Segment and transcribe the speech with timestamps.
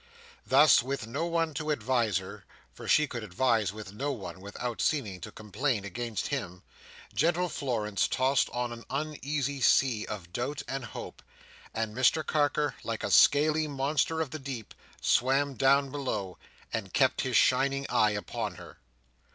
[0.47, 5.21] Thus, with no one to advise her—for she could advise with no one without seeming
[5.21, 11.21] to complain against him—gentle Florence tossed on an uneasy sea of doubt and hope;
[11.71, 16.39] and Mr Carker, like a scaly monster of the deep, swam down below,
[16.73, 18.79] and kept his shining eye upon her.